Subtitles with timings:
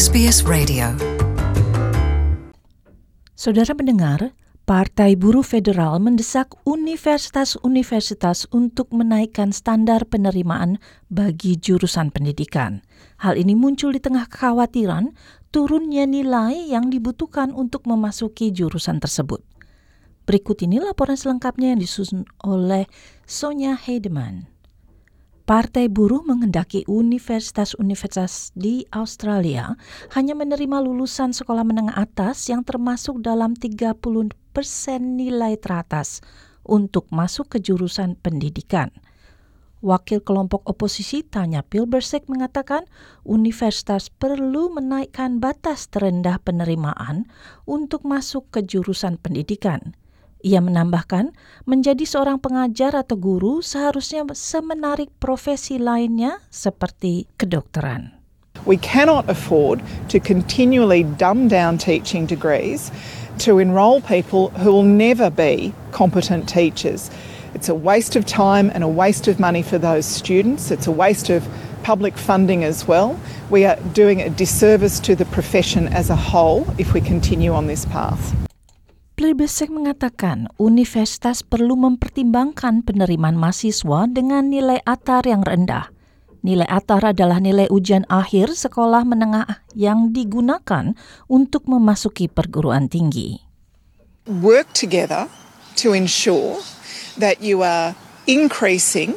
[0.00, 0.96] SBS Radio.
[3.36, 4.32] Saudara mendengar,
[4.64, 10.80] Partai Buruh Federal mendesak universitas-universitas untuk menaikkan standar penerimaan
[11.12, 12.80] bagi jurusan pendidikan.
[13.20, 15.12] Hal ini muncul di tengah kekhawatiran
[15.52, 19.44] turunnya nilai yang dibutuhkan untuk memasuki jurusan tersebut.
[20.24, 22.88] Berikut ini laporan selengkapnya yang disusun oleh
[23.28, 24.48] Sonya Heidemann.
[25.50, 29.74] Partai Buruh menghendaki universitas-universitas di Australia
[30.14, 33.98] hanya menerima lulusan sekolah menengah atas yang termasuk dalam 30
[34.54, 36.22] persen nilai teratas
[36.62, 38.94] untuk masuk ke jurusan pendidikan.
[39.82, 42.86] Wakil kelompok oposisi Tanya Pilbersek mengatakan
[43.26, 47.26] universitas perlu menaikkan batas terendah penerimaan
[47.66, 49.98] untuk masuk ke jurusan pendidikan.
[50.40, 51.36] Ia menambahkan,
[51.68, 58.16] menjadi seorang pengajar atau guru seharusnya semenarik profesi lainnya seperti kedokteran.
[58.64, 62.92] We cannot afford to continually dumb down teaching degrees
[63.44, 67.10] to enrol people who will never be competent teachers.
[67.54, 70.70] It's a waste of time and a waste of money for those students.
[70.70, 71.48] It's a waste of
[71.82, 73.18] public funding as well.
[73.48, 77.66] We are doing a disservice to the profession as a whole if we continue on
[77.66, 78.49] this path.
[79.30, 85.94] Plebesek mengatakan universitas perlu mempertimbangkan penerimaan mahasiswa dengan nilai ATAR yang rendah.
[86.42, 90.98] Nilai ATAR adalah nilai ujian akhir sekolah menengah yang digunakan
[91.30, 93.38] untuk memasuki perguruan tinggi.
[94.26, 95.30] Work together
[95.78, 96.58] to ensure
[97.14, 97.94] that you are
[98.26, 99.14] increasing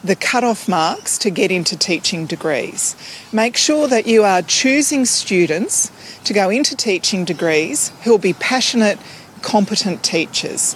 [0.00, 2.96] the cut-off marks to get into teaching degrees.
[3.28, 5.92] Make sure that you are choosing students
[6.24, 8.96] to go into teaching degrees who will be passionate
[9.44, 10.74] competent teachers.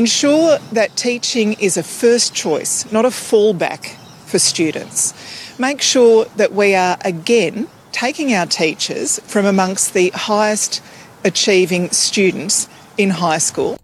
[0.00, 5.12] Ensure that teaching is a first choice, not a fallback for students.
[5.60, 10.80] Make sure that we are again taking our teachers from amongst the highest
[11.22, 13.76] achieving students in high school.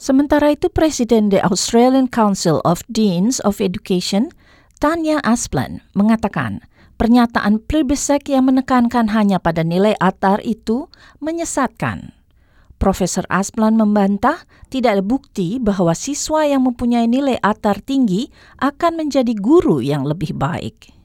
[0.00, 4.32] Sementara itu, Presiden the Australian Council of Deans of Education,
[4.80, 6.64] Tanya Asplan, mengatakan
[6.96, 10.88] pernyataan Plebiscite yang menekankan hanya pada nilai ATAR itu
[11.20, 12.19] menyesatkan.
[12.80, 19.36] Profesor Asplan membantah tidak ada bukti bahwa siswa yang mempunyai nilai ATAR tinggi akan menjadi
[19.36, 20.96] guru yang lebih baik.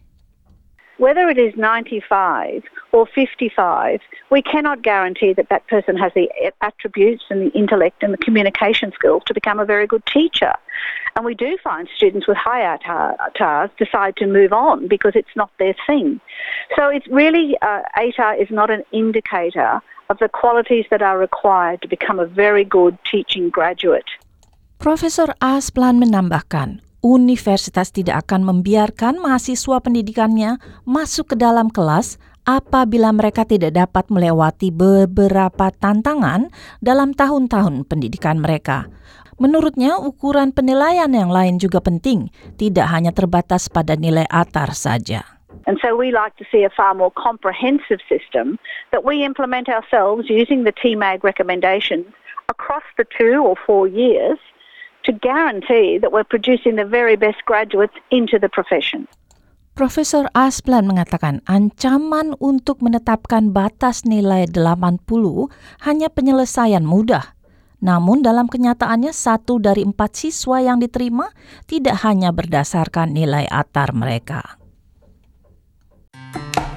[0.95, 2.63] Whether it is 95
[2.95, 3.99] or 55,
[4.31, 6.31] we cannot guarantee that that person has the
[6.63, 10.55] attributes and the intellect and the communication skills to become a very good teacher.
[11.19, 15.51] And we do find students with high ATARs decide to move on because it's not
[15.59, 16.23] their thing.
[16.79, 21.81] So it's really, uh, ATAR is not an indicator of the qualities that are required
[21.81, 24.07] to become a very good teaching graduate.
[24.77, 33.43] Profesor Asplan menambahkan, universitas tidak akan membiarkan mahasiswa pendidikannya masuk ke dalam kelas apabila mereka
[33.43, 38.85] tidak dapat melewati beberapa tantangan dalam tahun-tahun pendidikan mereka.
[39.35, 45.34] Menurutnya, ukuran penilaian yang lain juga penting, tidak hanya terbatas pada nilai ATAR saja.
[45.65, 48.59] And so we like to see a far more comprehensive system
[48.91, 52.05] that we implement ourselves using the TMAG recommendations
[52.49, 54.37] across the two or four years
[55.05, 59.09] to guarantee that we're producing the very best graduates into the profession.
[59.75, 65.03] Profesor Asplan mengatakan ancaman untuk menetapkan batas nilai 80
[65.83, 67.35] hanya penyelesaian mudah.
[67.83, 71.27] Namun dalam kenyataannya satu dari empat siswa yang diterima
[71.67, 74.57] tidak hanya berdasarkan nilai ATAR mereka.